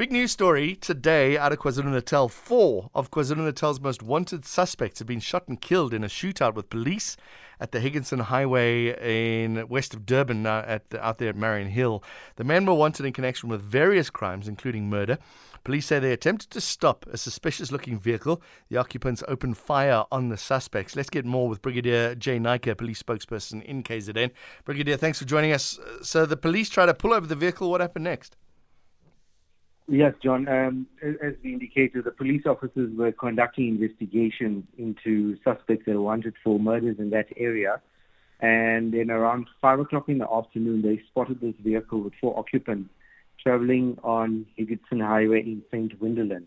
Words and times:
Big 0.00 0.12
news 0.12 0.32
story 0.32 0.76
today 0.76 1.36
out 1.36 1.52
of 1.52 1.58
KwaZulu 1.58 1.92
Natal. 1.92 2.26
Four 2.26 2.88
of 2.94 3.10
KwaZulu 3.10 3.44
Natal's 3.44 3.82
most 3.82 4.02
wanted 4.02 4.46
suspects 4.46 4.98
have 4.98 5.06
been 5.06 5.20
shot 5.20 5.46
and 5.46 5.60
killed 5.60 5.92
in 5.92 6.02
a 6.02 6.06
shootout 6.06 6.54
with 6.54 6.70
police 6.70 7.18
at 7.60 7.72
the 7.72 7.80
Higginson 7.80 8.20
Highway 8.20 8.96
in 9.44 9.68
west 9.68 9.92
of 9.92 10.06
Durban, 10.06 10.46
uh, 10.46 10.64
at 10.66 10.88
the, 10.88 11.04
out 11.04 11.18
there 11.18 11.28
at 11.28 11.36
Marrianhill. 11.36 12.02
The 12.36 12.44
men 12.44 12.64
were 12.64 12.72
wanted 12.72 13.04
in 13.04 13.12
connection 13.12 13.50
with 13.50 13.60
various 13.60 14.08
crimes, 14.08 14.48
including 14.48 14.88
murder. 14.88 15.18
Police 15.64 15.84
say 15.84 15.98
they 15.98 16.14
attempted 16.14 16.48
to 16.52 16.62
stop 16.62 17.04
a 17.12 17.18
suspicious 17.18 17.70
looking 17.70 17.98
vehicle. 17.98 18.40
The 18.70 18.78
occupants 18.78 19.22
opened 19.28 19.58
fire 19.58 20.04
on 20.10 20.30
the 20.30 20.38
suspects. 20.38 20.96
Let's 20.96 21.10
get 21.10 21.26
more 21.26 21.46
with 21.46 21.60
Brigadier 21.60 22.14
Jay 22.14 22.38
Naicker, 22.38 22.74
police 22.74 23.02
spokesperson 23.02 23.62
in 23.64 23.82
KZN. 23.82 24.30
Brigadier, 24.64 24.96
thanks 24.96 25.18
for 25.18 25.26
joining 25.26 25.52
us. 25.52 25.78
So 26.00 26.24
the 26.24 26.38
police 26.38 26.70
tried 26.70 26.86
to 26.86 26.94
pull 26.94 27.12
over 27.12 27.26
the 27.26 27.36
vehicle. 27.36 27.70
What 27.70 27.82
happened 27.82 28.04
next? 28.04 28.38
Yes, 29.92 30.14
John. 30.22 30.46
Um, 30.46 30.86
as 31.02 31.34
we 31.42 31.52
indicated, 31.52 32.04
the 32.04 32.12
police 32.12 32.46
officers 32.46 32.96
were 32.96 33.10
conducting 33.10 33.66
investigations 33.66 34.64
into 34.78 35.36
suspects 35.42 35.86
that 35.86 35.96
were 35.96 36.02
wanted 36.02 36.34
for 36.44 36.60
murders 36.60 37.00
in 37.00 37.10
that 37.10 37.26
area. 37.36 37.80
And 38.38 38.94
then 38.94 39.10
around 39.10 39.48
5 39.60 39.80
o'clock 39.80 40.08
in 40.08 40.18
the 40.18 40.30
afternoon, 40.30 40.82
they 40.82 41.02
spotted 41.08 41.40
this 41.40 41.56
vehicle 41.58 42.02
with 42.02 42.12
four 42.20 42.38
occupants 42.38 42.88
traveling 43.42 43.98
on 44.04 44.46
Higginson 44.54 45.00
Highway 45.00 45.40
in 45.40 45.62
St. 45.72 46.00
Wendolins. 46.00 46.46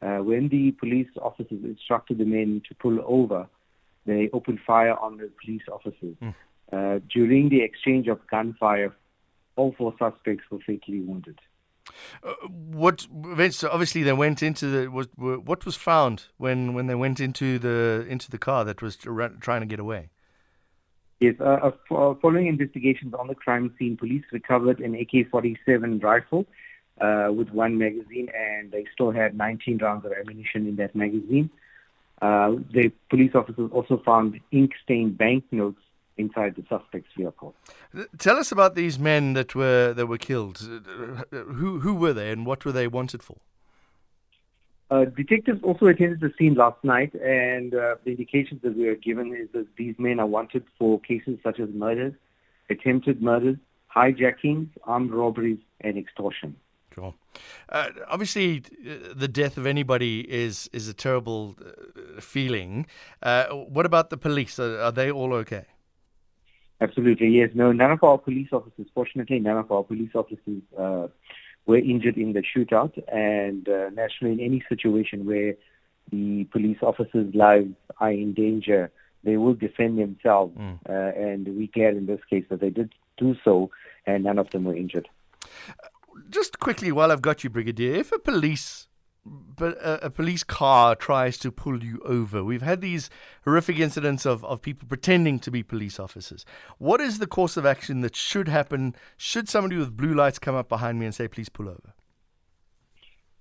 Uh, 0.00 0.24
when 0.24 0.48
the 0.48 0.70
police 0.72 1.08
officers 1.20 1.62
instructed 1.62 2.16
the 2.16 2.24
men 2.24 2.62
to 2.66 2.74
pull 2.76 2.98
over, 3.04 3.46
they 4.06 4.30
opened 4.32 4.60
fire 4.66 4.98
on 4.98 5.18
the 5.18 5.30
police 5.44 5.62
officers. 5.70 6.16
Mm. 6.22 6.34
Uh, 6.72 7.00
during 7.12 7.50
the 7.50 7.60
exchange 7.60 8.08
of 8.08 8.26
gunfire, 8.30 8.96
all 9.56 9.74
four 9.76 9.92
suspects 9.98 10.44
were 10.50 10.60
fatally 10.60 11.00
wounded. 11.00 11.38
Uh, 12.22 12.34
what 12.48 13.06
so 13.50 13.68
obviously 13.70 14.02
they 14.02 14.12
went 14.12 14.42
into 14.42 14.66
the 14.66 14.90
was 14.90 15.08
what 15.16 15.64
was 15.64 15.76
found 15.76 16.26
when 16.36 16.74
when 16.74 16.86
they 16.86 16.94
went 16.94 17.20
into 17.20 17.58
the 17.58 18.06
into 18.08 18.30
the 18.30 18.38
car 18.38 18.64
that 18.64 18.82
was 18.82 18.96
trying 18.96 19.60
to 19.60 19.66
get 19.66 19.80
away. 19.80 20.10
Yes, 21.20 21.34
uh, 21.38 21.70
uh, 21.90 22.14
following 22.14 22.46
investigations 22.46 23.12
on 23.12 23.28
the 23.28 23.34
crime 23.34 23.74
scene, 23.78 23.98
police 23.98 24.24
recovered 24.32 24.80
an 24.80 24.94
AK-47 24.94 26.02
rifle 26.02 26.46
uh, 26.98 27.28
with 27.30 27.50
one 27.50 27.76
magazine, 27.76 28.30
and 28.34 28.72
they 28.72 28.86
still 28.94 29.10
had 29.10 29.36
19 29.36 29.78
rounds 29.78 30.06
of 30.06 30.12
ammunition 30.12 30.66
in 30.66 30.76
that 30.76 30.94
magazine. 30.94 31.50
Uh, 32.22 32.52
the 32.72 32.90
police 33.10 33.32
officers 33.34 33.70
also 33.70 34.00
found 34.02 34.40
ink-stained 34.50 35.18
banknotes 35.18 35.82
inside 36.20 36.54
the 36.56 36.64
suspect's 36.68 37.12
vehicle. 37.16 37.54
Tell 38.18 38.36
us 38.36 38.52
about 38.52 38.74
these 38.74 38.98
men 38.98 39.32
that 39.38 39.54
were 39.54 39.92
that 39.94 40.06
were 40.06 40.18
killed. 40.18 40.58
Who 41.60 41.80
who 41.80 41.94
were 42.02 42.12
they, 42.12 42.30
and 42.30 42.46
what 42.46 42.64
were 42.64 42.72
they 42.72 42.88
wanted 42.88 43.22
for? 43.22 43.38
Uh, 44.90 45.04
detectives 45.04 45.60
also 45.62 45.86
attended 45.86 46.20
the 46.20 46.32
scene 46.36 46.54
last 46.54 46.82
night, 46.82 47.14
and 47.14 47.74
uh, 47.74 47.94
the 48.04 48.10
indications 48.10 48.60
that 48.62 48.76
we 48.76 48.88
are 48.88 48.96
given 48.96 49.34
is 49.34 49.48
that 49.52 49.66
these 49.76 49.94
men 49.98 50.18
are 50.18 50.26
wanted 50.26 50.64
for 50.78 50.98
cases 51.00 51.38
such 51.44 51.60
as 51.60 51.68
murders, 51.72 52.14
attempted 52.68 53.22
murders, 53.22 53.56
hijackings, 53.94 54.68
armed 54.84 55.12
robberies, 55.12 55.58
and 55.80 55.96
extortion. 55.96 56.56
Sure. 56.92 57.14
Uh, 57.68 57.90
obviously, 58.08 58.64
uh, 58.84 59.14
the 59.14 59.28
death 59.28 59.56
of 59.56 59.64
anybody 59.64 60.20
is 60.28 60.68
is 60.72 60.88
a 60.88 60.94
terrible 60.94 61.56
uh, 61.64 62.20
feeling. 62.20 62.86
Uh, 63.22 63.46
what 63.76 63.86
about 63.86 64.10
the 64.10 64.16
police? 64.16 64.58
Are, 64.58 64.80
are 64.80 64.92
they 64.92 65.08
all 65.08 65.32
okay? 65.34 65.66
Absolutely, 66.80 67.28
yes. 67.28 67.50
No, 67.54 67.72
none 67.72 67.90
of 67.90 68.02
our 68.02 68.18
police 68.18 68.48
officers, 68.52 68.86
fortunately, 68.94 69.38
none 69.38 69.58
of 69.58 69.70
our 69.70 69.82
police 69.82 70.10
officers 70.14 70.62
uh, 70.78 71.08
were 71.66 71.76
injured 71.76 72.16
in 72.16 72.32
the 72.32 72.42
shootout. 72.42 72.92
And 73.12 73.68
uh, 73.68 73.90
naturally, 73.90 74.32
in 74.32 74.40
any 74.40 74.64
situation 74.68 75.26
where 75.26 75.56
the 76.10 76.44
police 76.44 76.78
officers' 76.82 77.34
lives 77.34 77.74
are 77.98 78.12
in 78.12 78.32
danger, 78.32 78.90
they 79.24 79.36
will 79.36 79.54
defend 79.54 79.98
themselves. 79.98 80.56
Mm. 80.56 80.78
Uh, 80.88 80.92
and 80.92 81.46
we 81.58 81.66
glad 81.66 81.96
in 81.96 82.06
this 82.06 82.20
case 82.28 82.44
that 82.48 82.60
they 82.60 82.70
did 82.70 82.94
do 83.18 83.36
so, 83.44 83.70
and 84.06 84.24
none 84.24 84.38
of 84.38 84.48
them 84.50 84.64
were 84.64 84.74
injured. 84.74 85.08
Just 86.30 86.58
quickly, 86.58 86.90
while 86.90 87.12
I've 87.12 87.22
got 87.22 87.44
you, 87.44 87.50
Brigadier, 87.50 87.94
if 87.94 88.12
a 88.12 88.18
police 88.18 88.88
but 89.24 89.76
a, 89.78 90.06
a, 90.06 90.10
police 90.10 90.42
car 90.42 90.94
tries 90.94 91.36
to 91.38 91.52
pull 91.52 91.84
you 91.84 92.00
over. 92.04 92.42
We've 92.42 92.62
had 92.62 92.80
these 92.80 93.10
horrific 93.44 93.78
incidents 93.78 94.24
of, 94.24 94.44
of 94.44 94.62
people 94.62 94.88
pretending 94.88 95.38
to 95.40 95.50
be 95.50 95.62
police 95.62 96.00
officers. 96.00 96.44
What 96.78 97.00
is 97.00 97.18
the 97.18 97.26
course 97.26 97.56
of 97.56 97.66
action 97.66 98.00
that 98.00 98.16
should 98.16 98.48
happen 98.48 98.94
should 99.16 99.48
somebody 99.48 99.76
with 99.76 99.96
blue 99.96 100.14
lights 100.14 100.38
come 100.38 100.54
up 100.54 100.68
behind 100.68 100.98
me 100.98 101.06
and 101.06 101.14
say, 101.14 101.28
please 101.28 101.48
pull 101.48 101.68
over? 101.68 101.92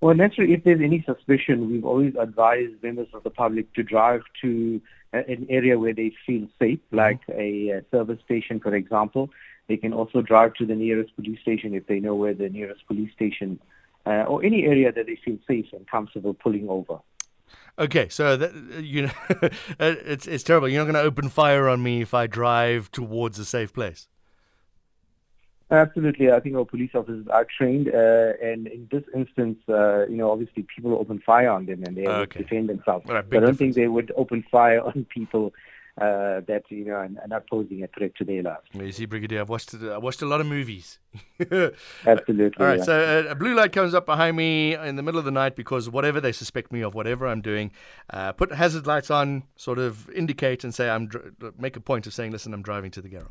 Well, 0.01 0.15
naturally, 0.15 0.53
if 0.53 0.63
there's 0.63 0.81
any 0.81 1.01
suspicion, 1.03 1.69
we've 1.69 1.85
always 1.85 2.15
advised 2.15 2.81
members 2.81 3.07
of 3.13 3.23
the 3.23 3.29
public 3.29 3.73
to 3.73 3.83
drive 3.83 4.21
to 4.41 4.81
an 5.11 5.45
area 5.49 5.77
where 5.77 5.93
they 5.93 6.13
feel 6.25 6.47
safe, 6.59 6.79
mm-hmm. 6.79 6.97
like 6.97 7.19
a, 7.29 7.69
a 7.69 7.81
service 7.91 8.19
station, 8.23 8.59
for 8.59 8.75
example. 8.75 9.29
They 9.67 9.77
can 9.77 9.93
also 9.93 10.21
drive 10.21 10.55
to 10.55 10.65
the 10.65 10.75
nearest 10.75 11.15
police 11.15 11.39
station 11.41 11.73
if 11.73 11.87
they 11.87 11.99
know 11.99 12.15
where 12.15 12.33
the 12.33 12.49
nearest 12.49 12.87
police 12.87 13.11
station 13.13 13.59
uh, 14.09 14.23
or 14.23 14.43
any 14.43 14.65
area 14.65 14.91
that 14.91 15.05
they 15.05 15.17
feel 15.23 15.37
safe 15.47 15.67
and 15.71 15.87
comfortable 15.87 16.33
pulling 16.33 16.67
over. 16.67 16.99
Okay, 17.77 18.09
so 18.09 18.35
that, 18.35 18.53
you 18.83 19.03
know, 19.03 19.11
it's 19.79 20.27
it's 20.27 20.43
terrible. 20.43 20.67
You're 20.67 20.83
not 20.83 20.91
going 20.91 21.01
to 21.01 21.07
open 21.07 21.29
fire 21.29 21.69
on 21.69 21.81
me 21.81 22.01
if 22.01 22.13
I 22.13 22.27
drive 22.27 22.91
towards 22.91 23.39
a 23.39 23.45
safe 23.45 23.71
place. 23.71 24.07
Absolutely, 25.71 26.31
I 26.31 26.39
think 26.39 26.55
our 26.55 26.65
police 26.65 26.89
officers 26.95 27.27
are 27.27 27.45
trained, 27.45 27.89
uh, 27.89 28.33
and 28.41 28.65
in 28.67 28.87
this 28.91 29.03
instance, 29.15 29.59
uh, 29.69 30.07
you 30.07 30.17
know, 30.17 30.31
obviously 30.31 30.65
people 30.75 30.93
open 30.95 31.19
fire 31.23 31.51
on 31.51 31.67
them 31.67 31.83
and 31.85 31.95
they 31.95 32.07
okay. 32.07 32.41
defend 32.41 32.69
themselves. 32.69 33.05
Right, 33.07 33.17
I 33.17 33.21
don't 33.21 33.29
difference. 33.29 33.57
think 33.59 33.75
they 33.75 33.87
would 33.87 34.11
open 34.17 34.43
fire 34.51 34.81
on 34.85 35.05
people 35.13 35.53
uh, 35.97 36.41
that 36.47 36.63
you 36.69 36.85
know 36.85 36.93
are, 36.93 37.09
not 37.27 37.47
posing 37.49 37.83
a 37.83 37.87
threat 37.87 38.15
to 38.15 38.23
their 38.23 38.41
lives. 38.41 38.61
You 38.73 38.91
see, 38.91 39.05
Brigadier, 39.05 39.41
I've 39.41 39.49
watched 39.49 39.73
I 39.73 39.97
watched 39.97 40.21
a 40.21 40.25
lot 40.25 40.41
of 40.41 40.47
movies. 40.47 40.99
Absolutely. 42.05 42.51
All 42.59 42.65
right, 42.65 42.79
yeah. 42.79 42.83
so 42.83 43.25
uh, 43.27 43.31
a 43.31 43.35
blue 43.35 43.55
light 43.55 43.71
comes 43.71 43.93
up 43.93 44.05
behind 44.05 44.37
me 44.37 44.75
in 44.75 44.95
the 44.95 45.03
middle 45.03 45.19
of 45.19 45.25
the 45.25 45.31
night 45.31 45.55
because 45.55 45.89
whatever 45.89 46.21
they 46.21 46.31
suspect 46.31 46.71
me 46.71 46.81
of, 46.81 46.93
whatever 46.93 47.27
I'm 47.27 47.41
doing, 47.41 47.71
uh, 48.11 48.31
put 48.31 48.53
hazard 48.53 48.87
lights 48.87 49.11
on, 49.11 49.43
sort 49.55 49.79
of 49.79 50.09
indicate 50.11 50.63
and 50.63 50.73
say 50.73 50.89
I'm 50.89 51.07
dr- 51.07 51.33
make 51.57 51.75
a 51.75 51.81
point 51.81 52.07
of 52.07 52.13
saying, 52.13 52.31
listen, 52.31 52.53
I'm 52.53 52.61
driving 52.61 52.91
to 52.91 53.01
the 53.01 53.09
garage. 53.09 53.27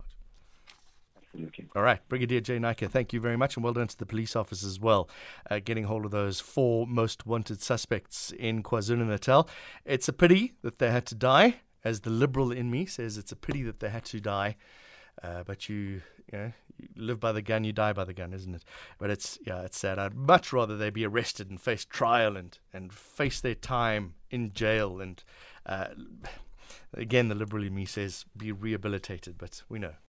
Absolutely. 1.17 1.69
All 1.77 1.83
right, 1.83 2.01
Brigadier 2.09 2.41
Jay 2.41 2.59
Naicker, 2.59 2.91
thank 2.91 3.13
you 3.13 3.21
very 3.21 3.37
much, 3.37 3.57
and 3.57 3.63
well 3.63 3.73
done 3.73 3.87
to 3.87 3.97
the 3.97 4.07
police 4.07 4.35
officers 4.35 4.69
as 4.69 4.81
well, 4.81 5.09
uh, 5.51 5.61
getting 5.63 5.85
hold 5.85 6.05
of 6.05 6.11
those 6.11 6.41
four 6.41 6.87
most 6.87 7.27
wanted 7.27 7.63
suspects 7.63 8.33
in 8.39 8.63
KwaZulu 8.63 9.07
Natal. 9.07 9.49
It's 9.85 10.09
a 10.09 10.13
pity 10.13 10.55
that 10.63 10.79
they 10.79 10.91
had 10.91 11.07
to 11.07 11.15
die 11.15 11.61
as 11.84 12.00
the 12.00 12.11
liberal 12.11 12.53
in 12.53 12.71
me 12.71 12.87
says, 12.87 13.16
it's 13.16 13.33
a 13.33 13.37
pity 13.37 13.62
that 13.62 13.81
they 13.81 13.89
had 13.89 14.05
to 14.06 14.21
die. 14.21 14.56
Uh, 15.22 15.43
but 15.44 15.69
you, 15.69 16.00
you, 16.33 16.39
know, 16.39 16.53
you 16.78 16.89
live 16.94 17.19
by 17.19 17.33
the 17.33 17.43
gun, 17.43 17.65
you 17.65 17.72
die 17.72 17.93
by 17.93 18.05
the 18.05 18.15
gun, 18.15 18.33
isn't 18.33 18.55
it? 18.55 18.65
But 18.99 19.11
it's 19.11 19.39
yeah, 19.44 19.62
it's 19.62 19.78
sad. 19.78 19.99
I'd 19.99 20.15
much 20.15 20.53
rather 20.53 20.77
they 20.77 20.91
be 20.91 21.05
arrested 21.05 21.50
and 21.50 21.61
face 21.61 21.84
trial 21.84 22.37
and 22.37 22.56
and 22.72 22.93
face 22.93 23.41
their 23.41 23.56
time 23.56 24.15
in 24.31 24.53
jail 24.53 25.00
and 25.00 25.22
uh, 25.66 25.89
again, 26.94 27.28
the 27.28 27.34
liberal 27.34 27.65
in 27.65 27.75
me 27.75 27.84
says 27.84 28.25
be 28.37 28.53
rehabilitated. 28.53 29.37
But 29.39 29.62
we 29.69 29.78
know 29.78 29.95